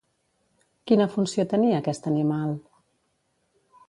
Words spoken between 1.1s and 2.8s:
funció tenia aquest animal?